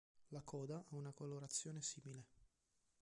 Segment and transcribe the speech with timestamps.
[0.29, 2.25] La coda ha una colorazione simile.